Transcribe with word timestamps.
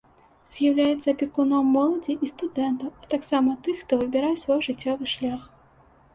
З'яўляецца 0.53 1.07
апекуном 1.11 1.69
моладзі 1.75 2.15
і 2.23 2.31
студэнтаў, 2.31 2.89
а 3.05 3.13
таксама 3.13 3.55
тых, 3.69 3.75
хто 3.83 4.01
выбірае 4.07 4.35
свой 4.47 4.59
жыццёвы 4.71 5.05
шлях. 5.15 5.41